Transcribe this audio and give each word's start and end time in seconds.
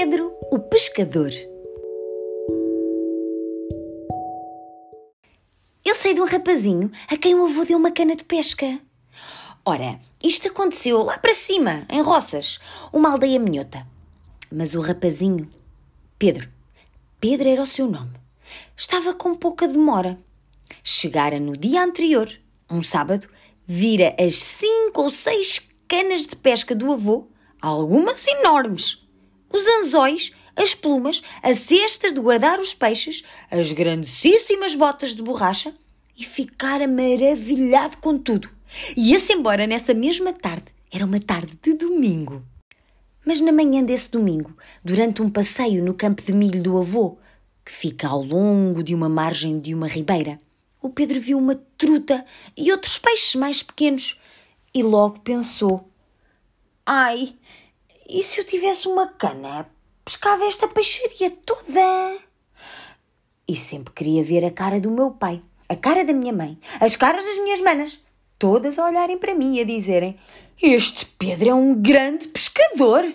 Pedro, 0.00 0.32
o 0.52 0.60
pescador. 0.60 1.32
Eu 5.84 5.92
sei 5.92 6.14
de 6.14 6.20
um 6.20 6.24
rapazinho 6.24 6.88
a 7.08 7.16
quem 7.16 7.34
o 7.34 7.46
avô 7.46 7.64
deu 7.64 7.76
uma 7.76 7.90
cana 7.90 8.14
de 8.14 8.22
pesca. 8.22 8.78
Ora, 9.64 9.98
isto 10.22 10.46
aconteceu 10.46 11.02
lá 11.02 11.18
para 11.18 11.34
cima, 11.34 11.84
em 11.90 12.00
Roças, 12.00 12.60
uma 12.92 13.10
aldeia 13.10 13.40
minhota. 13.40 13.84
Mas 14.52 14.76
o 14.76 14.80
rapazinho, 14.80 15.50
Pedro, 16.16 16.48
Pedro 17.20 17.48
era 17.48 17.62
o 17.64 17.66
seu 17.66 17.88
nome, 17.88 18.12
estava 18.76 19.12
com 19.12 19.34
pouca 19.34 19.66
demora. 19.66 20.16
Chegara 20.84 21.40
no 21.40 21.56
dia 21.56 21.82
anterior, 21.82 22.30
um 22.70 22.84
sábado, 22.84 23.28
vira 23.66 24.14
as 24.16 24.36
cinco 24.36 25.02
ou 25.02 25.10
seis 25.10 25.60
canas 25.88 26.24
de 26.24 26.36
pesca 26.36 26.72
do 26.72 26.92
avô, 26.92 27.26
algumas 27.60 28.24
enormes. 28.28 29.07
Os 29.50 29.66
anzóis, 29.66 30.32
as 30.56 30.74
plumas, 30.74 31.22
a 31.42 31.54
cesta 31.54 32.12
de 32.12 32.20
guardar 32.20 32.60
os 32.60 32.74
peixes, 32.74 33.24
as 33.50 33.72
grandíssimas 33.72 34.74
botas 34.74 35.14
de 35.14 35.22
borracha 35.22 35.74
e 36.16 36.24
ficara 36.24 36.86
maravilhado 36.88 37.96
com 37.98 38.18
tudo. 38.18 38.50
Ia-se 38.96 39.32
embora 39.32 39.66
nessa 39.66 39.94
mesma 39.94 40.32
tarde. 40.32 40.66
Era 40.90 41.04
uma 41.04 41.20
tarde 41.20 41.58
de 41.62 41.74
domingo. 41.74 42.42
Mas 43.24 43.40
na 43.40 43.52
manhã 43.52 43.82
desse 43.82 44.10
domingo, 44.10 44.56
durante 44.82 45.22
um 45.22 45.30
passeio 45.30 45.84
no 45.84 45.94
campo 45.94 46.22
de 46.22 46.32
milho 46.32 46.62
do 46.62 46.78
avô, 46.78 47.18
que 47.64 47.70
fica 47.70 48.08
ao 48.08 48.22
longo 48.22 48.82
de 48.82 48.94
uma 48.94 49.08
margem 49.08 49.60
de 49.60 49.74
uma 49.74 49.86
ribeira, 49.86 50.40
o 50.80 50.88
Pedro 50.88 51.20
viu 51.20 51.36
uma 51.36 51.54
truta 51.76 52.24
e 52.56 52.72
outros 52.72 52.98
peixes 52.98 53.34
mais 53.34 53.62
pequenos 53.62 54.18
e 54.72 54.82
logo 54.82 55.20
pensou: 55.20 55.90
Ai, 56.86 57.34
e 58.08 58.22
se 58.22 58.40
eu 58.40 58.44
tivesse 58.44 58.88
uma 58.88 59.06
cana? 59.06 59.68
Pescava 60.02 60.46
esta 60.46 60.66
peixaria 60.66 61.30
toda. 61.44 62.18
E 63.46 63.54
sempre 63.54 63.92
queria 63.92 64.24
ver 64.24 64.44
a 64.46 64.50
cara 64.50 64.80
do 64.80 64.90
meu 64.90 65.10
pai, 65.10 65.42
a 65.68 65.76
cara 65.76 66.04
da 66.04 66.14
minha 66.14 66.32
mãe, 66.32 66.58
as 66.80 66.96
caras 66.96 67.22
das 67.22 67.36
minhas 67.42 67.60
manas, 67.60 68.02
todas 68.38 68.78
a 68.78 68.86
olharem 68.86 69.18
para 69.18 69.34
mim 69.34 69.56
e 69.56 69.60
a 69.60 69.64
dizerem: 69.64 70.18
Este 70.60 71.04
Pedro 71.04 71.50
é 71.50 71.54
um 71.54 71.74
grande 71.74 72.28
pescador. 72.28 73.12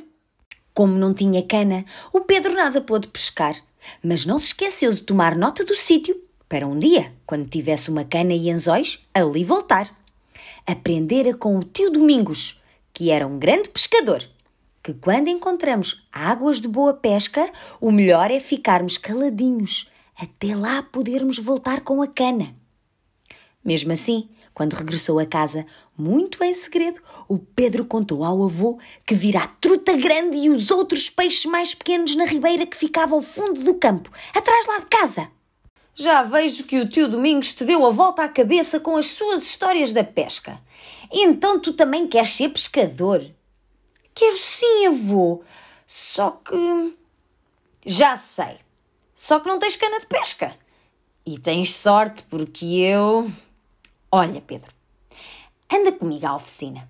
Como 0.76 0.94
não 0.94 1.14
tinha 1.14 1.46
cana, 1.46 1.86
o 2.12 2.22
Pedro 2.22 2.54
nada 2.54 2.80
pôde 2.80 3.08
pescar, 3.08 3.56
mas 4.04 4.26
não 4.26 4.38
se 4.38 4.48
esqueceu 4.48 4.94
de 4.94 5.02
tomar 5.02 5.36
nota 5.36 5.66
do 5.66 5.76
sítio 5.76 6.20
para 6.48 6.68
um 6.68 6.78
dia, 6.78 7.12
quando 7.26 7.50
tivesse 7.50 7.90
uma 7.90 8.06
cana 8.06 8.34
e 8.34 8.52
anzóis, 8.52 9.00
ali 9.12 9.44
voltar. 9.44 9.90
Aprendera 10.68 11.36
com 11.36 11.58
o 11.58 11.64
tio 11.64 11.92
Domingos, 11.92 12.62
que 12.94 13.10
era 13.10 13.26
um 13.26 13.40
grande 13.40 13.70
pescador 13.70 14.28
que 14.84 14.94
quando 14.94 15.30
encontramos 15.30 16.06
águas 16.12 16.59
de 16.59 16.67
boa 16.67 16.94
pesca, 16.94 17.50
o 17.80 17.89
melhor 17.89 18.30
é 18.30 18.39
ficarmos 18.39 18.98
caladinhos 18.98 19.90
até 20.20 20.56
lá 20.56 20.84
podermos 20.84 21.40
voltar 21.40 21.81
com 21.81 22.02
a 22.02 22.08
cana. 22.08 22.53
Mesmo 23.64 23.94
assim, 23.94 24.30
quando 24.53 24.73
regressou 24.73 25.20
a 25.20 25.25
casa, 25.25 25.66
muito 25.98 26.44
em 26.44 26.53
segredo, 26.53 27.02
o 27.30 27.40
Pedro 27.40 27.86
contou 27.86 28.23
ao 28.23 28.44
avô 28.44 28.78
que 29.06 29.16
vira 29.16 29.40
a 29.40 29.48
truta 29.48 29.95
grande 29.95 30.38
e 30.38 30.50
os 30.50 30.70
outros 30.70 31.09
peixes 31.09 31.45
mais 31.45 31.73
pequenos 31.73 32.16
na 32.16 32.25
ribeira 32.25 32.66
que 32.66 32.78
ficava 32.78 33.16
ao 33.16 33.22
fundo 33.22 33.64
do 33.64 33.75
campo, 33.75 34.12
atrás 34.36 34.68
lá 34.68 34.80
de 34.80 34.86
casa. 34.88 35.31
Já 35.95 36.23
vejo 36.23 36.66
que 36.66 36.80
o 36.80 36.90
tio 36.90 37.08
Domingos 37.08 37.53
te 37.53 37.64
deu 37.64 37.86
a 37.86 37.90
volta 37.90 38.23
à 38.23 38.28
cabeça 38.28 38.80
com 38.80 38.97
as 38.97 39.08
suas 39.08 39.44
histórias 39.44 39.94
da 39.94 40.03
pesca. 40.03 40.59
Então 41.12 41.59
tu 41.59 41.72
também 41.73 42.08
queres 42.08 42.30
ser 42.30 42.50
pescador? 42.50 43.31
Quero 44.14 44.38
sim, 44.38 44.88
avô. 44.88 45.44
Só 45.86 46.31
que. 46.31 46.97
Já 47.86 48.16
sei. 48.17 48.57
Só 49.16 49.40
que 49.40 49.47
não 49.47 49.59
tens 49.59 49.75
cana 49.75 50.00
de 50.00 50.07
pesca. 50.07 50.57
E 51.25 51.40
tens 51.40 51.74
sorte 51.74 52.23
porque 52.23 52.66
eu. 52.66 53.29
Olha, 54.12 54.41
Pedro, 54.41 54.72
anda 55.72 55.91
comigo 55.91 56.28
à 56.28 56.35
oficina. 56.35 56.90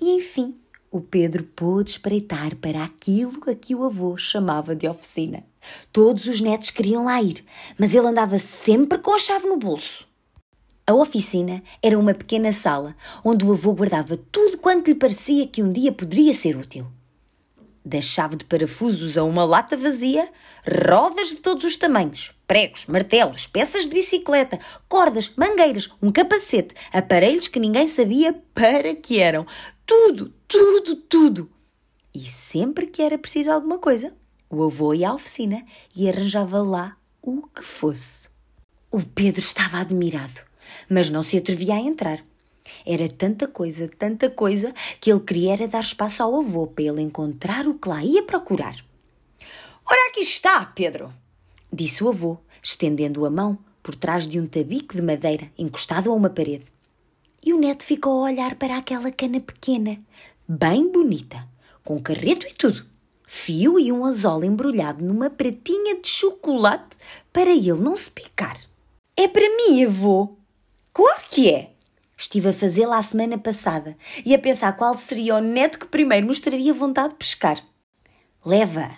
E 0.00 0.10
enfim, 0.10 0.58
o 0.90 1.00
Pedro 1.00 1.44
pôde 1.44 1.90
espreitar 1.90 2.56
para 2.56 2.82
aquilo 2.82 3.42
a 3.50 3.54
que 3.54 3.74
o 3.74 3.84
avô 3.84 4.16
chamava 4.16 4.74
de 4.74 4.88
oficina. 4.88 5.44
Todos 5.92 6.26
os 6.26 6.40
netos 6.40 6.70
queriam 6.70 7.04
lá 7.04 7.20
ir, 7.20 7.44
mas 7.78 7.94
ele 7.94 8.06
andava 8.06 8.38
sempre 8.38 8.96
com 8.98 9.14
a 9.14 9.18
chave 9.18 9.46
no 9.46 9.58
bolso. 9.58 10.07
A 10.88 10.94
oficina 10.94 11.62
era 11.82 11.98
uma 11.98 12.14
pequena 12.14 12.50
sala 12.50 12.96
onde 13.22 13.44
o 13.44 13.52
avô 13.52 13.74
guardava 13.74 14.16
tudo 14.32 14.56
quanto 14.56 14.88
lhe 14.88 14.94
parecia 14.94 15.46
que 15.46 15.62
um 15.62 15.70
dia 15.70 15.92
poderia 15.92 16.32
ser 16.32 16.56
útil. 16.56 16.86
Da 17.84 18.00
chave 18.00 18.36
de 18.36 18.46
parafusos 18.46 19.18
a 19.18 19.22
uma 19.22 19.44
lata 19.44 19.76
vazia, 19.76 20.26
rodas 20.88 21.28
de 21.28 21.34
todos 21.34 21.62
os 21.64 21.76
tamanhos, 21.76 22.32
pregos, 22.46 22.86
martelos, 22.86 23.46
peças 23.46 23.82
de 23.82 23.90
bicicleta, 23.90 24.58
cordas, 24.88 25.30
mangueiras, 25.36 25.90
um 26.00 26.10
capacete, 26.10 26.74
aparelhos 26.90 27.48
que 27.48 27.60
ninguém 27.60 27.86
sabia 27.86 28.32
para 28.54 28.94
que 28.94 29.20
eram. 29.20 29.46
Tudo, 29.84 30.32
tudo, 30.48 30.96
tudo. 30.96 31.50
E 32.14 32.20
sempre 32.20 32.86
que 32.86 33.02
era 33.02 33.18
preciso 33.18 33.50
alguma 33.50 33.78
coisa, 33.78 34.16
o 34.48 34.64
avô 34.64 34.94
ia 34.94 35.10
à 35.10 35.14
oficina 35.14 35.62
e 35.94 36.08
arranjava 36.08 36.62
lá 36.62 36.96
o 37.20 37.46
que 37.46 37.62
fosse. 37.62 38.30
O 38.90 39.02
Pedro 39.04 39.40
estava 39.40 39.80
admirado 39.80 40.47
mas 40.88 41.10
não 41.10 41.22
se 41.22 41.36
atrevia 41.36 41.74
a 41.74 41.80
entrar. 41.80 42.24
Era 42.84 43.08
tanta 43.08 43.48
coisa, 43.48 43.88
tanta 43.98 44.30
coisa, 44.30 44.72
que 45.00 45.10
ele 45.10 45.20
queria 45.20 45.54
era 45.54 45.68
dar 45.68 45.82
espaço 45.82 46.22
ao 46.22 46.40
avô 46.40 46.66
para 46.66 46.84
ele 46.84 47.02
encontrar 47.02 47.66
o 47.66 47.74
que 47.74 47.88
lá 47.88 48.04
ia 48.04 48.22
procurar. 48.22 48.76
Ora, 49.84 50.08
aqui 50.10 50.20
está, 50.20 50.64
Pedro, 50.66 51.12
disse 51.72 52.04
o 52.04 52.08
avô, 52.08 52.38
estendendo 52.62 53.24
a 53.24 53.30
mão 53.30 53.58
por 53.82 53.94
trás 53.94 54.28
de 54.28 54.38
um 54.38 54.46
tabique 54.46 54.96
de 54.96 55.02
madeira 55.02 55.50
encostado 55.56 56.10
a 56.10 56.14
uma 56.14 56.28
parede. 56.28 56.66
E 57.44 57.54
o 57.54 57.58
neto 57.58 57.84
ficou 57.84 58.12
a 58.12 58.30
olhar 58.30 58.56
para 58.56 58.76
aquela 58.76 59.10
cana 59.10 59.40
pequena, 59.40 59.98
bem 60.46 60.90
bonita, 60.90 61.48
com 61.84 61.98
carreto 61.98 62.46
e 62.46 62.52
tudo, 62.52 62.84
fio 63.26 63.78
e 63.78 63.90
um 63.90 64.04
anzol 64.04 64.44
embrulhado 64.44 65.04
numa 65.04 65.30
pratinha 65.30 66.00
de 66.00 66.08
chocolate 66.08 66.96
para 67.32 67.50
ele 67.50 67.72
não 67.72 67.96
se 67.96 68.10
picar. 68.10 68.58
É 69.16 69.26
para 69.26 69.48
mim, 69.56 69.84
avô, 69.84 70.36
Claro 70.98 71.22
que 71.28 71.48
é! 71.48 71.70
Estive 72.16 72.48
a 72.48 72.52
fazê-la 72.52 72.98
a 72.98 73.02
semana 73.02 73.38
passada 73.38 73.96
e 74.26 74.34
a 74.34 74.38
pensar 74.38 74.72
qual 74.72 74.98
seria 74.98 75.36
o 75.36 75.40
neto 75.40 75.78
que 75.78 75.86
primeiro 75.86 76.26
mostraria 76.26 76.74
vontade 76.74 77.10
de 77.10 77.14
pescar. 77.14 77.64
Leva! 78.44 78.90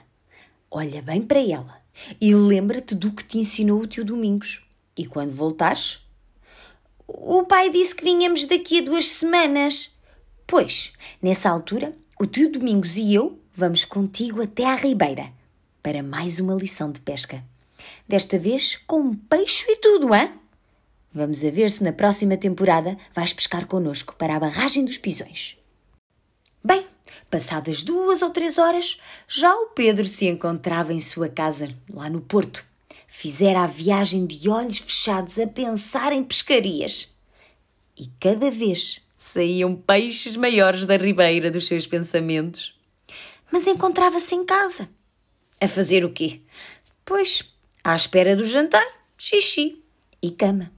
Olha 0.70 1.02
bem 1.02 1.20
para 1.20 1.46
ela 1.46 1.78
e 2.18 2.34
lembra-te 2.34 2.94
do 2.94 3.12
que 3.12 3.22
te 3.22 3.36
ensinou 3.36 3.82
o 3.82 3.86
tio 3.86 4.02
Domingos. 4.02 4.66
E 4.96 5.04
quando 5.04 5.32
voltares? 5.32 6.00
O 7.06 7.44
pai 7.44 7.68
disse 7.68 7.94
que 7.94 8.04
vinhamos 8.04 8.46
daqui 8.46 8.78
a 8.78 8.82
duas 8.82 9.06
semanas. 9.06 9.94
Pois, 10.46 10.94
nessa 11.20 11.50
altura, 11.50 11.94
o 12.18 12.26
tio 12.26 12.50
Domingos 12.50 12.96
e 12.96 13.12
eu 13.12 13.38
vamos 13.54 13.84
contigo 13.84 14.40
até 14.40 14.64
à 14.64 14.74
ribeira 14.74 15.30
para 15.82 16.02
mais 16.02 16.40
uma 16.40 16.54
lição 16.54 16.90
de 16.90 17.00
pesca. 17.00 17.44
Desta 18.08 18.38
vez 18.38 18.76
com 18.86 19.00
um 19.00 19.14
peixe 19.14 19.66
e 19.68 19.76
tudo, 19.76 20.14
hã? 20.14 20.39
Vamos 21.12 21.44
a 21.44 21.50
ver 21.50 21.70
se 21.70 21.82
na 21.82 21.92
próxima 21.92 22.36
temporada 22.36 22.96
vais 23.12 23.32
pescar 23.32 23.66
connosco 23.66 24.14
para 24.16 24.36
a 24.36 24.40
barragem 24.40 24.84
dos 24.84 24.96
pisões. 24.96 25.56
Bem, 26.62 26.86
passadas 27.28 27.82
duas 27.82 28.22
ou 28.22 28.30
três 28.30 28.58
horas, 28.58 29.00
já 29.26 29.52
o 29.52 29.68
Pedro 29.68 30.06
se 30.06 30.26
encontrava 30.26 30.92
em 30.92 31.00
sua 31.00 31.28
casa, 31.28 31.74
lá 31.92 32.08
no 32.08 32.20
Porto. 32.20 32.64
Fizera 33.08 33.64
a 33.64 33.66
viagem 33.66 34.24
de 34.24 34.48
olhos 34.48 34.78
fechados 34.78 35.36
a 35.40 35.48
pensar 35.48 36.12
em 36.12 36.22
pescarias. 36.22 37.12
E 37.98 38.08
cada 38.20 38.48
vez 38.48 39.04
saíam 39.18 39.74
peixes 39.74 40.36
maiores 40.36 40.86
da 40.86 40.96
ribeira 40.96 41.50
dos 41.50 41.66
seus 41.66 41.88
pensamentos. 41.88 42.78
Mas 43.50 43.66
encontrava-se 43.66 44.32
em 44.34 44.44
casa. 44.44 44.88
A 45.60 45.66
fazer 45.66 46.04
o 46.04 46.12
quê? 46.12 46.40
Pois, 47.04 47.52
à 47.82 47.96
espera 47.96 48.36
do 48.36 48.46
jantar, 48.46 48.86
xixi 49.18 49.82
e 50.22 50.30
cama. 50.30 50.70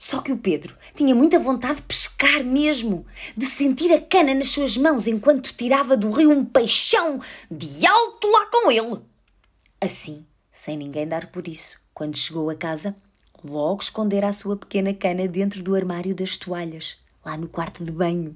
Só 0.00 0.22
que 0.22 0.32
o 0.32 0.38
Pedro 0.38 0.74
tinha 0.94 1.14
muita 1.14 1.38
vontade 1.38 1.76
de 1.76 1.82
pescar 1.82 2.42
mesmo, 2.42 3.04
de 3.36 3.44
sentir 3.44 3.92
a 3.92 4.00
cana 4.00 4.32
nas 4.32 4.48
suas 4.48 4.74
mãos 4.78 5.06
enquanto 5.06 5.54
tirava 5.54 5.94
do 5.94 6.10
rio 6.10 6.30
um 6.30 6.42
peixão 6.42 7.20
de 7.50 7.86
alto 7.86 8.26
lá 8.26 8.46
com 8.46 8.72
ele. 8.72 9.02
Assim, 9.78 10.24
sem 10.50 10.78
ninguém 10.78 11.06
dar 11.06 11.26
por 11.26 11.46
isso, 11.46 11.76
quando 11.92 12.16
chegou 12.16 12.48
a 12.48 12.54
casa, 12.54 12.96
logo 13.44 13.82
escondera 13.82 14.28
a 14.28 14.32
sua 14.32 14.56
pequena 14.56 14.94
cana 14.94 15.28
dentro 15.28 15.62
do 15.62 15.74
armário 15.74 16.14
das 16.14 16.38
toalhas, 16.38 16.96
lá 17.22 17.36
no 17.36 17.46
quarto 17.46 17.84
de 17.84 17.92
banho. 17.92 18.34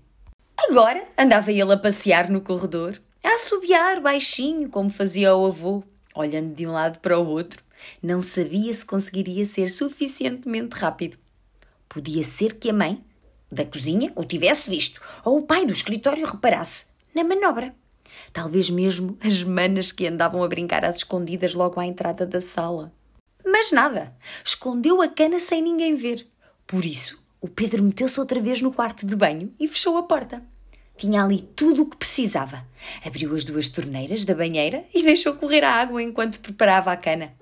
Agora 0.69 1.09
andava 1.17 1.51
ele 1.51 1.73
a 1.73 1.79
passear 1.79 2.29
no 2.29 2.43
corredor, 2.43 3.01
a 3.23 3.37
assobiar 3.37 4.03
baixinho, 4.03 4.69
como 4.69 4.91
fazia 4.91 5.35
o 5.35 5.47
avô, 5.47 5.83
olhando 6.15 6.55
de 6.55 6.67
um 6.67 6.73
lado 6.73 6.99
para 6.99 7.19
o 7.19 7.27
outro. 7.27 7.65
Não 8.03 8.21
sabia 8.21 8.75
se 8.75 8.85
conseguiria 8.85 9.47
ser 9.47 9.71
suficientemente 9.71 10.77
rápido. 10.77 11.24
Podia 11.95 12.25
ser 12.25 12.55
que 12.55 12.71
a 12.71 12.73
mãe 12.73 13.05
da 13.49 13.65
cozinha 13.65 14.13
o 14.17 14.25
tivesse 14.25 14.69
visto, 14.69 15.01
ou 15.25 15.39
o 15.39 15.43
pai 15.43 15.65
do 15.65 15.73
escritório 15.73 16.27
reparasse 16.27 16.87
na 17.15 17.23
manobra. 17.23 17.73
Talvez 18.33 18.69
mesmo 18.69 19.17
as 19.23 19.45
manas 19.45 19.93
que 19.93 20.05
andavam 20.05 20.43
a 20.43 20.49
brincar 20.49 20.85
às 20.85 20.97
escondidas 20.97 21.55
logo 21.55 21.79
à 21.79 21.87
entrada 21.87 22.27
da 22.27 22.41
sala. 22.41 22.93
Mas 23.47 23.71
nada, 23.71 24.13
escondeu 24.45 25.01
a 25.01 25.07
cana 25.07 25.39
sem 25.39 25.63
ninguém 25.63 25.95
ver. 25.95 26.27
Por 26.67 26.85
isso, 26.85 27.23
o 27.41 27.47
Pedro 27.47 27.85
meteu-se 27.85 28.19
outra 28.19 28.41
vez 28.41 28.61
no 28.61 28.73
quarto 28.73 29.07
de 29.07 29.15
banho 29.15 29.55
e 29.61 29.69
fechou 29.69 29.97
a 29.97 30.03
porta. 30.03 30.43
Tinha 30.97 31.23
ali 31.23 31.43
tudo 31.55 31.83
o 31.83 31.87
que 31.89 31.97
precisava. 31.97 32.67
Abriu 33.07 33.33
as 33.37 33.45
duas 33.45 33.69
torneiras 33.69 34.25
da 34.25 34.35
banheira 34.35 34.85
e 34.93 35.05
deixou 35.05 35.35
correr 35.35 35.63
a 35.63 35.73
água 35.73 36.03
enquanto 36.03 36.41
preparava 36.41 36.91
a 36.91 36.97
cana. 36.97 37.37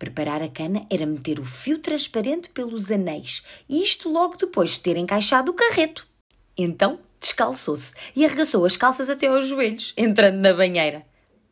Preparar 0.00 0.42
a 0.42 0.48
cana 0.48 0.86
era 0.88 1.04
meter 1.04 1.38
o 1.38 1.44
fio 1.44 1.78
transparente 1.78 2.48
pelos 2.48 2.90
anéis, 2.90 3.42
e 3.68 3.82
isto 3.82 4.08
logo 4.08 4.34
depois 4.34 4.70
de 4.70 4.80
ter 4.80 4.96
encaixado 4.96 5.50
o 5.50 5.54
carreto. 5.54 6.08
Então 6.56 7.00
descalçou-se 7.20 7.94
e 8.16 8.24
arregaçou 8.24 8.64
as 8.64 8.78
calças 8.78 9.10
até 9.10 9.26
aos 9.26 9.46
joelhos, 9.46 9.92
entrando 9.98 10.38
na 10.38 10.54
banheira. 10.54 11.04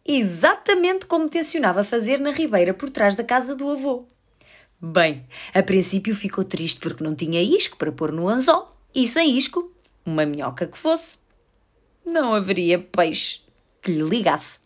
Exatamente 0.03 1.05
como 1.05 1.29
tencionava 1.29 1.85
fazer 1.85 2.19
na 2.19 2.31
ribeira 2.31 2.73
por 2.73 2.89
trás 2.89 3.15
da 3.15 3.23
casa 3.23 3.55
do 3.55 3.69
avô. 3.71 4.09
Bem, 4.81 5.27
a 5.53 5.63
princípio 5.63 6.17
ficou 6.17 6.43
triste 6.43 6.81
porque 6.81 7.05
não 7.05 7.15
tinha 7.15 7.43
isco 7.43 7.77
para 7.77 7.93
pôr 7.93 8.13
no 8.13 8.31
anzol, 8.31 8.75
e 8.95 9.07
sem 9.07 9.37
isco, 9.37 9.71
uma 10.07 10.25
minhoca 10.25 10.67
que 10.67 10.79
fosse, 10.79 11.19
não 12.03 12.33
haveria 12.33 12.79
peixe 12.79 13.43
que 13.83 13.93
lhe 13.93 14.09
ligasse. 14.09 14.61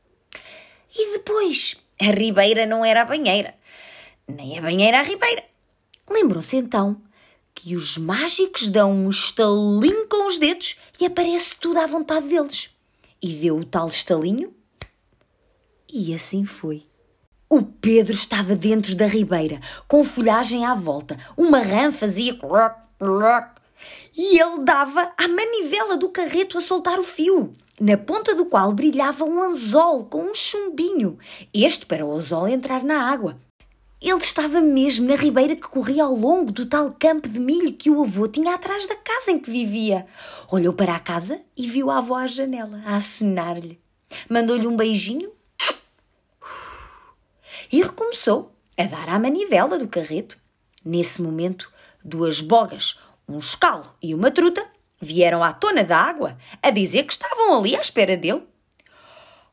E 0.97 1.19
depois, 1.19 1.83
a 2.09 2.13
ribeira 2.13 2.67
não 2.67 2.85
era 2.85 3.03
a 3.03 3.05
banheira, 3.05 3.55
nem 4.27 4.59
a 4.59 4.63
banheira 4.63 5.01
a 5.01 5.03
ribeira. 5.03 5.45
Lembram-se 6.09 6.57
então 6.57 7.01
que 7.55 7.77
os 7.77 7.97
mágicos 7.97 8.69
dão 8.69 8.93
um 8.93 9.11
estalinho 9.11 10.07
com 10.09 10.27
os 10.27 10.39
dedos 10.39 10.77
e 11.01 11.07
aparece 11.07 11.57
tudo 11.57 11.79
à 11.79 11.87
vontade 11.87 12.29
deles. 12.29 12.71
E 13.21 13.29
deu 13.35 13.59
o 13.59 13.65
tal 13.65 13.89
estalinho. 13.89 14.55
E 15.93 16.15
assim 16.15 16.45
foi. 16.45 16.87
O 17.49 17.63
Pedro 17.63 18.15
estava 18.15 18.57
dentro 18.57 18.95
da 18.95 19.07
ribeira, 19.07 19.61
com 19.87 20.05
folhagem 20.05 20.65
à 20.65 20.75
volta. 20.75 21.19
Uma 21.37 21.61
rã 21.61 21.93
fazia 21.93 22.39
e 24.17 24.41
ele 24.41 24.65
dava 24.65 25.13
à 25.17 25.29
manivela 25.29 25.97
do 25.97 26.09
carreto 26.09 26.57
a 26.57 26.61
soltar 26.61 26.99
o 26.99 27.05
fio, 27.05 27.55
na 27.81 27.97
ponta 27.97 28.35
do 28.35 28.47
qual 28.47 28.73
brilhava 28.73 29.25
um 29.25 29.43
anzol 29.43 30.05
com 30.05 30.23
um 30.25 30.35
chumbinho, 30.35 31.19
este 31.53 31.87
para 31.87 32.05
o 32.05 32.15
anzol 32.15 32.47
entrar 32.47 32.83
na 32.85 33.11
água. 33.11 33.39
Ele 34.01 34.19
estava 34.19 34.61
mesmo 34.61 35.07
na 35.07 35.15
ribeira 35.15 35.55
que 35.55 35.69
corria 35.69 36.03
ao 36.03 36.15
longo 36.15 36.51
do 36.51 36.67
tal 36.67 36.93
campo 36.93 37.29
de 37.29 37.39
milho 37.39 37.73
que 37.73 37.89
o 37.89 38.03
avô 38.03 38.27
tinha 38.27 38.55
atrás 38.55 38.85
da 38.89 38.97
casa 38.97 39.31
em 39.31 39.39
que 39.39 39.49
vivia. 39.49 40.07
Olhou 40.51 40.73
para 40.73 40.97
a 40.97 41.01
casa 41.01 41.41
e 41.57 41.69
viu 41.69 41.89
a 41.89 41.99
avó 41.99 42.17
à 42.17 42.27
janela, 42.27 42.83
a 42.85 42.97
acenar-lhe. 42.97 43.81
Mandou-lhe 44.29 44.67
um 44.67 44.77
beijinho 44.77 45.31
e 47.73 47.81
recomeçou 47.81 48.53
a 48.77 48.85
dar 48.85 49.09
à 49.09 49.21
manivela 49.21 49.79
do 49.79 49.87
carreto. 49.87 50.37
Nesse 50.85 51.23
momento, 51.23 51.71
duas 52.05 52.41
bogas, 52.41 52.99
um 53.29 53.39
escalo 53.39 53.95
e 54.03 54.15
uma 54.17 54.33
truta 54.33 54.69
vieram 55.03 55.43
à 55.43 55.53
tona 55.53 55.83
da 55.83 55.99
água 55.99 56.39
a 56.63 56.71
dizer 56.71 57.03
que 57.03 57.13
estavam 57.13 57.59
ali 57.59 57.75
à 57.75 57.81
espera 57.81 58.17
dele. 58.17 58.45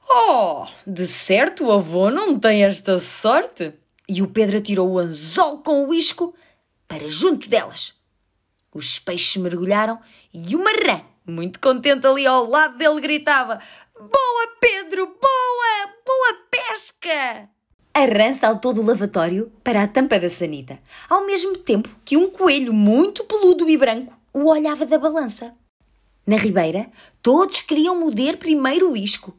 Oh, 0.08 0.66
de 0.86 1.08
certo 1.08 1.66
o 1.66 1.72
avô 1.72 2.12
não 2.12 2.40
tem 2.40 2.64
esta 2.64 3.00
sorte. 3.00 3.74
E 4.08 4.22
o 4.22 4.28
Pedro 4.28 4.58
atirou 4.58 4.90
o 4.90 5.00
anzol 5.00 5.60
com 5.60 5.88
o 5.88 5.94
isco 5.94 6.34
para 6.88 7.08
junto 7.08 7.50
delas. 7.50 7.94
Os 8.74 9.00
peixes 9.00 9.38
mergulharam 9.38 10.00
e 10.34 10.56
uma 10.56 10.72
rã, 10.72 11.02
muito 11.26 11.60
contente 11.60 12.06
ali 12.08 12.26
ao 12.26 12.48
lado 12.48 12.78
dele, 12.78 13.02
gritava: 13.02 13.60
Boa, 13.96 14.48
Pedro! 14.60 15.06
Boa! 15.06 15.94
Boa 16.06 16.34
pesca! 16.50 17.50
A 17.94 18.06
rã 18.06 18.34
saltou 18.34 18.74
do 18.74 18.84
lavatório 18.84 19.52
para 19.64 19.84
a 19.84 19.88
tampa 19.88 20.20
da 20.20 20.30
sanita, 20.30 20.80
ao 21.08 21.26
mesmo 21.26 21.58
tempo 21.58 21.90
que 22.04 22.18
um 22.18 22.30
coelho 22.32 22.74
muito 22.74 23.24
peludo 23.26 23.70
e 23.70 23.78
branco 23.78 24.19
o 24.34 24.50
olhava 24.50 24.86
da 24.86 24.98
balança. 24.98 25.54
Na 26.26 26.38
ribeira, 26.38 26.90
todos 27.22 27.62
queriam 27.62 28.00
moder 28.00 28.38
primeiro 28.38 28.92
o 28.92 28.98
isco, 28.98 29.36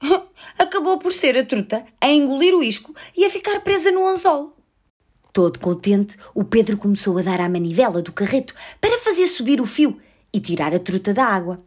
acabou 0.58 0.98
por 0.98 1.12
ser 1.12 1.36
a 1.36 1.44
truta 1.44 1.84
a 2.00 2.10
engolir 2.10 2.54
o 2.54 2.62
isco 2.62 2.94
e 3.16 3.24
a 3.24 3.30
ficar 3.30 3.60
presa 3.60 3.90
no 3.90 4.06
anzol. 4.06 4.54
Todo 5.32 5.58
contente, 5.58 6.16
o 6.34 6.44
Pedro 6.44 6.78
começou 6.78 7.18
a 7.18 7.22
dar 7.22 7.40
à 7.40 7.48
manivela 7.48 8.00
do 8.00 8.12
carreto 8.12 8.54
para 8.80 8.98
fazer 8.98 9.26
subir 9.26 9.60
o 9.60 9.66
fio 9.66 10.00
e 10.32 10.40
tirar 10.40 10.74
a 10.74 10.78
truta 10.78 11.12
da 11.12 11.24
água. 11.24 11.58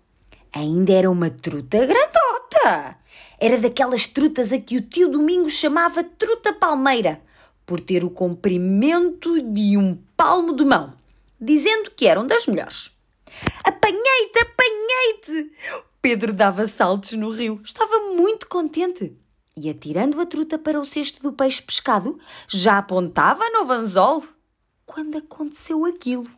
Ainda 0.51 0.92
era 0.94 1.10
uma 1.10 1.30
truta 1.30 1.86
grandota. 1.86 2.98
Era 3.39 3.57
daquelas 3.57 4.07
trutas 4.07 4.51
a 4.51 4.60
que 4.60 4.77
o 4.77 4.81
tio 4.81 5.10
Domingos 5.10 5.54
chamava 5.54 6.04
truta 6.04 6.51
palmeira, 6.51 7.22
por 7.65 7.80
ter 7.80 8.04
o 8.04 8.10
comprimento 8.10 9.42
de 9.42 9.77
um 9.77 9.98
palmo 10.18 10.56
de 10.56 10.65
mão, 10.65 10.94
dizendo 11.39 11.91
que 11.91 12.07
eram 12.07 12.25
das 12.25 12.45
melhores. 12.45 12.91
Apanhei-te, 13.63 14.39
apanhei-te! 14.39 15.51
Pedro 16.01 16.33
dava 16.33 16.65
saltos 16.65 17.12
no 17.13 17.30
rio. 17.30 17.62
Estava 17.63 18.13
muito 18.13 18.47
contente. 18.47 19.15
E 19.56 19.69
atirando 19.69 20.19
a 20.21 20.25
truta 20.25 20.57
para 20.57 20.80
o 20.80 20.86
cesto 20.86 21.21
do 21.21 21.33
peixe 21.33 21.62
pescado, 21.62 22.18
já 22.47 22.77
apontava 22.77 23.44
no 23.50 23.69
anzol 23.71 24.24
quando 24.86 25.18
aconteceu 25.18 25.86
aquilo. 25.86 26.30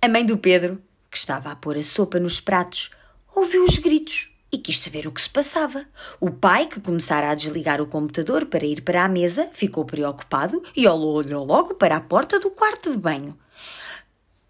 A 0.00 0.08
mãe 0.08 0.24
do 0.24 0.38
Pedro, 0.38 0.80
que 1.10 1.18
estava 1.18 1.50
a 1.50 1.56
pôr 1.56 1.76
a 1.76 1.82
sopa 1.82 2.20
nos 2.20 2.40
pratos, 2.40 2.90
ouviu 3.34 3.64
os 3.64 3.76
gritos 3.76 4.30
e 4.52 4.58
quis 4.58 4.78
saber 4.78 5.06
o 5.06 5.12
que 5.12 5.20
se 5.20 5.28
passava. 5.28 5.84
O 6.20 6.30
pai, 6.30 6.66
que 6.66 6.80
começara 6.80 7.30
a 7.30 7.34
desligar 7.34 7.80
o 7.80 7.86
computador 7.86 8.46
para 8.46 8.64
ir 8.64 8.82
para 8.82 9.04
a 9.04 9.08
mesa, 9.08 9.50
ficou 9.52 9.84
preocupado 9.84 10.62
e 10.76 10.86
olhou 10.86 11.44
logo 11.44 11.74
para 11.74 11.96
a 11.96 12.00
porta 12.00 12.38
do 12.38 12.50
quarto 12.50 12.92
de 12.92 12.98
banho. 12.98 13.36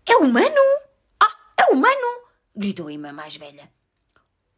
É 0.08 0.16
humano? 0.16 0.60
Ah, 1.20 1.36
é 1.58 1.64
humano! 1.72 2.26
gritou 2.54 2.86
a 2.86 2.92
irmã 2.92 3.12
mais 3.12 3.36
velha. 3.36 3.70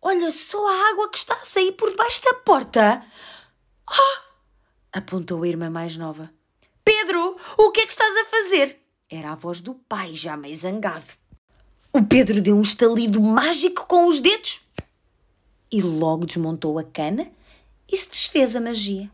Olha 0.01 0.31
só 0.31 0.59
a 0.69 0.91
água 0.91 1.11
que 1.11 1.19
está 1.19 1.35
a 1.35 1.45
sair 1.45 1.73
por 1.73 1.91
debaixo 1.91 2.23
da 2.23 2.35
porta. 2.35 3.05
Ah! 3.87 4.23
apontou 4.93 5.43
a 5.43 5.49
irmã 5.49 5.71
mais 5.71 5.97
nova. 5.97 6.31
Pedro, 6.85 7.37
o 7.57 7.71
que 7.71 7.81
é 7.81 7.87
que 7.87 7.93
estás 7.93 8.17
a 8.17 8.25
fazer? 8.27 8.79
Era 9.11 9.33
a 9.33 9.35
voz 9.35 9.61
do 9.61 9.75
pai, 9.75 10.15
já 10.15 10.37
meio 10.37 10.55
zangado. 10.55 11.07
O 11.93 12.05
Pedro 12.05 12.41
deu 12.41 12.57
um 12.57 12.63
estalido 12.63 13.21
mágico 13.21 13.87
com 13.87 14.07
os 14.07 14.21
dedos 14.21 14.61
e 15.73 15.83
logo 15.83 16.27
desmontou 16.27 16.79
a 16.79 16.85
cana 16.85 17.31
e 17.91 17.97
se 17.97 18.11
desfez 18.11 18.55
a 18.55 18.61
magia. 18.61 19.11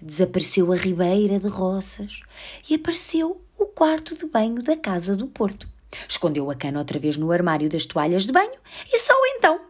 Desapareceu 0.00 0.72
a 0.72 0.76
ribeira 0.76 1.38
de 1.38 1.48
roças 1.48 2.20
e 2.68 2.74
apareceu 2.74 3.44
o 3.58 3.66
quarto 3.66 4.16
de 4.16 4.26
banho 4.26 4.62
da 4.62 4.76
casa 4.76 5.16
do 5.16 5.28
Porto. 5.28 5.71
Escondeu 6.08 6.50
a 6.50 6.54
cana 6.54 6.78
outra 6.78 6.98
vez 6.98 7.16
no 7.16 7.30
armário 7.32 7.68
das 7.68 7.86
toalhas 7.86 8.24
de 8.24 8.32
banho 8.32 8.58
e 8.92 8.98
só 8.98 9.14
então 9.36 9.60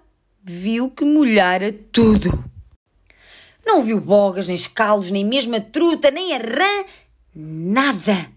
viu 0.43 0.91
que 0.91 1.05
molhara 1.05 1.73
tudo. 1.93 2.31
Não 3.65 3.83
viu 3.83 4.01
bogas, 4.01 4.47
nem 4.47 4.57
escalos, 4.57 5.11
nem 5.11 5.25
mesmo 5.25 5.55
a 5.55 5.61
truta, 5.61 6.11
nem 6.11 6.35
a 6.35 6.39
rã, 6.39 6.85
nada. 7.35 8.31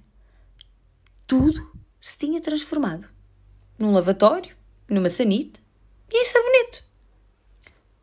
Tudo 1.26 1.72
se 2.00 2.18
tinha 2.18 2.40
transformado 2.40 3.08
num 3.78 3.94
lavatório, 3.94 4.56
numa 4.88 5.10
sanita 5.10 5.60
e 6.12 6.22
em 6.22 6.26
sabonete. 6.26 6.86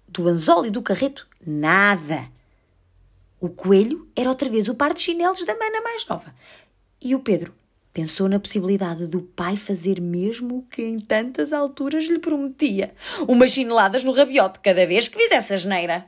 Do 0.08 0.28
anzol 0.28 0.66
e 0.66 0.70
do 0.70 0.82
carreto, 0.82 1.26
nada. 1.46 2.28
O 3.40 3.48
coelho 3.48 4.08
era 4.14 4.28
outra 4.28 4.48
vez 4.48 4.68
o 4.68 4.74
par 4.74 4.92
de 4.92 5.00
chinelos 5.00 5.44
da 5.44 5.56
mana 5.56 5.80
mais 5.80 6.06
nova. 6.06 6.34
E 7.00 7.14
o 7.14 7.20
Pedro 7.20 7.54
Pensou 7.92 8.26
na 8.26 8.40
possibilidade 8.40 9.06
do 9.06 9.20
pai 9.20 9.54
fazer 9.56 10.00
mesmo 10.00 10.58
o 10.58 10.62
que 10.62 10.82
em 10.82 10.99
tantas 10.99 11.52
alturas 11.52 12.06
lhe 12.06 12.18
prometia: 12.18 12.94
umas 13.28 13.50
chineladas 13.50 14.02
no 14.02 14.12
rabiote 14.12 14.61
cada 14.61 14.87
vez 14.87 15.08
que 15.08 15.18
fizesse 15.18 15.52
a 15.52 15.56
geneira. 15.58 16.06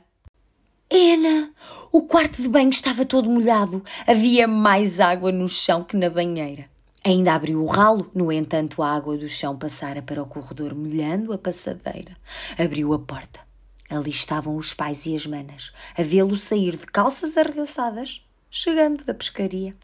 Ena! 0.89 1.51
O 1.91 2.03
quarto 2.03 2.41
de 2.41 2.47
banho 2.47 2.69
estava 2.69 3.05
todo 3.05 3.29
molhado. 3.29 3.83
Havia 4.07 4.47
mais 4.47 4.99
água 4.99 5.31
no 5.31 5.47
chão 5.47 5.83
que 5.83 5.97
na 5.97 6.09
banheira. 6.09 6.69
Ainda 7.03 7.35
abriu 7.35 7.61
o 7.61 7.67
ralo, 7.67 8.09
no 8.15 8.31
entanto, 8.31 8.81
a 8.81 8.91
água 8.91 9.15
do 9.15 9.29
chão 9.29 9.55
passara 9.55 10.01
para 10.01 10.23
o 10.23 10.25
corredor, 10.25 10.73
molhando 10.73 11.33
a 11.33 11.37
passadeira. 11.37 12.17
Abriu 12.57 12.93
a 12.93 12.99
porta. 12.99 13.39
Ali 13.87 14.09
estavam 14.09 14.55
os 14.57 14.73
pais 14.73 15.05
e 15.05 15.13
as 15.13 15.27
manas, 15.27 15.71
a 15.95 16.01
vê-lo 16.01 16.35
sair 16.35 16.75
de 16.75 16.87
calças 16.87 17.37
arregaçadas, 17.37 18.25
chegando 18.49 19.05
da 19.05 19.13
pescaria. 19.13 19.75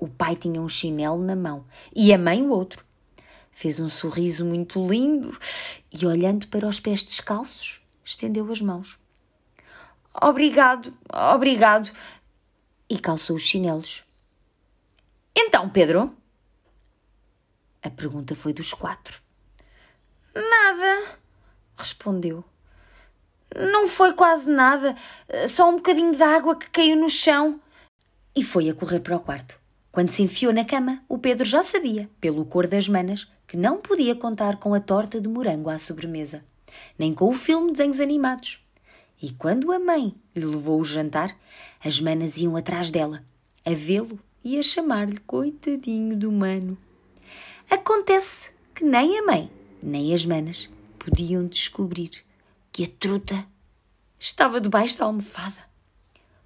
O 0.00 0.08
pai 0.08 0.34
tinha 0.34 0.62
um 0.62 0.68
chinelo 0.68 1.22
na 1.22 1.36
mão 1.36 1.66
e 1.94 2.12
a 2.14 2.16
mãe 2.16 2.42
o 2.42 2.48
outro. 2.48 2.82
Fez 3.52 3.78
um 3.78 3.90
sorriso 3.90 4.46
muito 4.46 4.84
lindo 4.86 5.38
e, 5.92 6.06
olhando 6.06 6.48
para 6.48 6.66
os 6.66 6.80
pés 6.80 7.02
descalços, 7.02 7.82
estendeu 8.02 8.50
as 8.50 8.62
mãos. 8.62 8.98
Obrigado, 10.14 10.90
obrigado. 11.12 11.92
E 12.88 12.98
calçou 12.98 13.36
os 13.36 13.42
chinelos. 13.42 14.02
Então, 15.36 15.68
Pedro? 15.68 16.16
A 17.82 17.90
pergunta 17.90 18.34
foi 18.34 18.54
dos 18.54 18.72
quatro. 18.72 19.20
Nada, 20.34 21.18
respondeu. 21.76 22.42
Não 23.54 23.86
foi 23.86 24.14
quase 24.14 24.48
nada, 24.48 24.96
só 25.46 25.68
um 25.68 25.76
bocadinho 25.76 26.16
de 26.16 26.22
água 26.22 26.56
que 26.56 26.70
caiu 26.70 26.96
no 26.96 27.10
chão. 27.10 27.60
E 28.34 28.42
foi 28.42 28.70
a 28.70 28.74
correr 28.74 29.00
para 29.00 29.16
o 29.16 29.20
quarto. 29.20 29.59
Quando 29.92 30.10
se 30.10 30.22
enfiou 30.22 30.52
na 30.52 30.64
cama, 30.64 31.02
o 31.08 31.18
Pedro 31.18 31.44
já 31.44 31.64
sabia, 31.64 32.08
pelo 32.20 32.44
cor 32.44 32.66
das 32.66 32.88
manas, 32.88 33.26
que 33.46 33.56
não 33.56 33.78
podia 33.78 34.14
contar 34.14 34.56
com 34.58 34.72
a 34.72 34.80
torta 34.80 35.20
de 35.20 35.28
morango 35.28 35.68
à 35.68 35.78
sobremesa, 35.78 36.44
nem 36.96 37.12
com 37.12 37.28
o 37.28 37.34
filme 37.34 37.68
de 37.68 37.78
desenhos 37.78 37.98
animados. 37.98 38.64
E 39.20 39.32
quando 39.32 39.72
a 39.72 39.78
mãe 39.78 40.14
lhe 40.34 40.44
levou 40.44 40.80
o 40.80 40.84
jantar, 40.84 41.36
as 41.84 42.00
manas 42.00 42.36
iam 42.36 42.56
atrás 42.56 42.90
dela, 42.90 43.24
a 43.64 43.70
vê-lo 43.70 44.18
e 44.44 44.58
a 44.58 44.62
chamar-lhe 44.62 45.18
coitadinho 45.18 46.16
do 46.16 46.30
mano. 46.30 46.78
Acontece 47.68 48.50
que 48.74 48.84
nem 48.84 49.18
a 49.18 49.22
mãe, 49.24 49.50
nem 49.82 50.14
as 50.14 50.24
manas 50.24 50.70
podiam 50.98 51.46
descobrir 51.46 52.10
que 52.70 52.84
a 52.84 52.88
truta 52.98 53.46
estava 54.18 54.60
debaixo 54.60 54.96
da 54.98 55.06
almofada. 55.06 55.62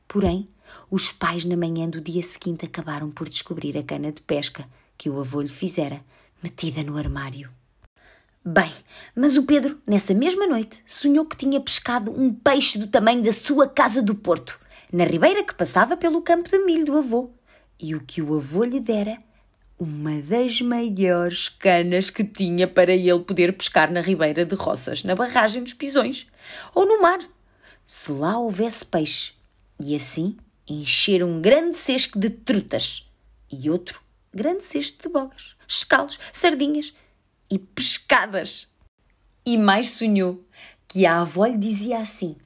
Porém, 0.08 0.48
os 0.90 1.10
pais, 1.10 1.44
na 1.44 1.56
manhã 1.56 1.88
do 1.88 2.00
dia 2.00 2.22
seguinte, 2.22 2.66
acabaram 2.66 3.10
por 3.10 3.28
descobrir 3.28 3.76
a 3.76 3.82
cana 3.82 4.12
de 4.12 4.20
pesca 4.20 4.66
que 4.96 5.10
o 5.10 5.20
avô 5.20 5.40
lhe 5.40 5.48
fizera, 5.48 6.00
metida 6.42 6.82
no 6.82 6.96
armário. 6.96 7.50
Bem, 8.44 8.72
mas 9.16 9.36
o 9.36 9.44
Pedro, 9.44 9.80
nessa 9.86 10.12
mesma 10.12 10.46
noite, 10.46 10.82
sonhou 10.86 11.24
que 11.24 11.36
tinha 11.36 11.58
pescado 11.60 12.10
um 12.10 12.32
peixe 12.32 12.78
do 12.78 12.86
tamanho 12.86 13.22
da 13.22 13.32
sua 13.32 13.66
casa 13.66 14.02
do 14.02 14.14
Porto, 14.14 14.60
na 14.92 15.04
ribeira 15.04 15.42
que 15.42 15.54
passava 15.54 15.96
pelo 15.96 16.20
campo 16.20 16.50
de 16.50 16.58
milho 16.58 16.84
do 16.84 16.98
avô. 16.98 17.30
E 17.80 17.94
o 17.94 18.00
que 18.00 18.20
o 18.20 18.36
avô 18.36 18.64
lhe 18.64 18.80
dera 18.80 19.18
uma 19.78 20.20
das 20.20 20.60
maiores 20.60 21.48
canas 21.48 22.10
que 22.10 22.22
tinha 22.22 22.68
para 22.68 22.92
ele 22.92 23.18
poder 23.20 23.52
pescar 23.54 23.90
na 23.90 24.00
ribeira 24.00 24.44
de 24.44 24.54
Roças, 24.54 25.02
na 25.02 25.14
barragem 25.14 25.62
dos 25.62 25.72
Pisões, 25.72 26.26
ou 26.74 26.86
no 26.86 27.02
mar, 27.02 27.18
se 27.84 28.12
lá 28.12 28.38
houvesse 28.38 28.84
peixe. 28.84 29.32
E 29.80 29.96
assim 29.96 30.36
encher 30.68 31.22
um 31.22 31.40
grande 31.40 31.76
cesto 31.76 32.18
de 32.18 32.30
trutas 32.30 33.08
e 33.50 33.68
outro 33.70 34.04
grande 34.34 34.64
cesto 34.64 35.06
de 35.06 35.12
bogas, 35.12 35.54
escalos, 35.68 36.18
sardinhas 36.32 36.92
e 37.50 37.58
pescadas. 37.58 38.72
E 39.46 39.56
mais 39.56 39.90
sonhou 39.90 40.44
que 40.88 41.06
a 41.06 41.20
avó 41.20 41.46
lhe 41.46 41.58
dizia 41.58 41.98
assim: 41.98 42.36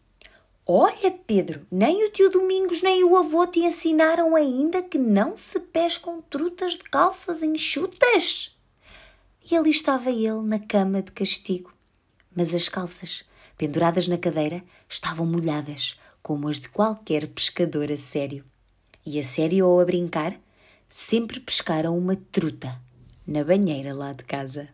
Olha, 0.67 1.11
Pedro, 1.11 1.67
nem 1.71 2.05
o 2.05 2.11
tio 2.11 2.31
Domingos 2.31 2.83
nem 2.83 3.03
o 3.05 3.17
avô 3.17 3.47
te 3.47 3.61
ensinaram 3.61 4.37
ainda 4.37 4.83
que 4.83 4.99
não 4.99 5.35
se 5.35 5.59
pescam 5.61 6.21
trutas 6.21 6.73
de 6.73 6.85
calças 6.85 7.43
enxutas. 7.43 8.55
E 9.51 9.57
ali 9.57 9.71
estava 9.71 10.11
ele 10.11 10.43
na 10.43 10.59
cama 10.59 11.01
de 11.01 11.11
castigo. 11.13 11.73
Mas 12.37 12.55
as 12.55 12.69
calças, 12.69 13.25
penduradas 13.57 14.07
na 14.07 14.19
cadeira, 14.19 14.63
estavam 14.87 15.25
molhadas, 15.25 15.99
como 16.23 16.49
as 16.49 16.59
de 16.59 16.69
qualquer 16.69 17.27
pescador 17.29 17.91
a 17.91 17.97
sério. 17.97 18.45
E 19.05 19.19
a 19.19 19.23
sério 19.23 19.67
ou 19.67 19.81
a 19.81 19.85
brincar, 19.85 20.39
sempre 20.89 21.41
pescaram 21.41 21.97
uma 21.97 22.17
truta 22.17 22.81
na 23.27 23.45
banheira 23.45 23.95
lá 23.95 24.13
de 24.13 24.25
casa. 24.25 24.69